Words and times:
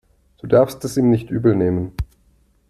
Du 0.39 0.47
darfst 0.47 0.83
es 0.83 0.97
ihm 0.97 1.11
nicht 1.11 1.29
übel 1.29 1.55
nehmen. 1.55 1.91